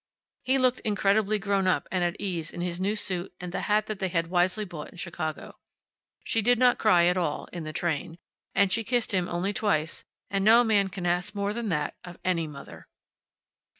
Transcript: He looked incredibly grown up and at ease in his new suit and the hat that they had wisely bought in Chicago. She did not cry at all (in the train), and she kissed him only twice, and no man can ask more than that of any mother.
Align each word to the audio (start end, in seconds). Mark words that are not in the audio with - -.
He 0.41 0.57
looked 0.57 0.79
incredibly 0.79 1.37
grown 1.37 1.67
up 1.67 1.87
and 1.91 2.03
at 2.03 2.15
ease 2.19 2.49
in 2.49 2.61
his 2.61 2.81
new 2.81 2.95
suit 2.95 3.35
and 3.39 3.51
the 3.51 3.61
hat 3.69 3.85
that 3.85 3.99
they 3.99 4.07
had 4.07 4.31
wisely 4.31 4.65
bought 4.65 4.89
in 4.89 4.97
Chicago. 4.97 5.59
She 6.23 6.41
did 6.41 6.57
not 6.57 6.79
cry 6.79 7.05
at 7.05 7.17
all 7.17 7.45
(in 7.53 7.65
the 7.65 7.71
train), 7.71 8.17
and 8.55 8.71
she 8.71 8.83
kissed 8.83 9.13
him 9.13 9.27
only 9.29 9.53
twice, 9.53 10.03
and 10.31 10.43
no 10.43 10.63
man 10.63 10.87
can 10.87 11.05
ask 11.05 11.35
more 11.35 11.53
than 11.53 11.69
that 11.69 11.93
of 12.03 12.17
any 12.25 12.47
mother. 12.47 12.87